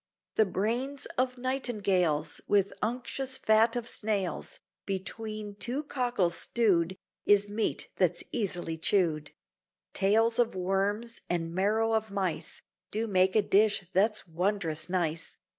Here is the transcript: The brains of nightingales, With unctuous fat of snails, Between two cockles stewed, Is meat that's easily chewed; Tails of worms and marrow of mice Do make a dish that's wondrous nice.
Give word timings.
The 0.33 0.47
brains 0.47 1.05
of 1.15 1.37
nightingales, 1.37 2.41
With 2.47 2.73
unctuous 2.81 3.37
fat 3.37 3.75
of 3.75 3.87
snails, 3.87 4.59
Between 4.87 5.53
two 5.53 5.83
cockles 5.83 6.33
stewed, 6.35 6.97
Is 7.27 7.47
meat 7.47 7.87
that's 7.97 8.23
easily 8.31 8.79
chewed; 8.79 9.29
Tails 9.93 10.39
of 10.39 10.55
worms 10.55 11.21
and 11.29 11.53
marrow 11.53 11.93
of 11.93 12.09
mice 12.09 12.63
Do 12.89 13.05
make 13.05 13.35
a 13.35 13.43
dish 13.43 13.89
that's 13.93 14.27
wondrous 14.27 14.89
nice. 14.89 15.37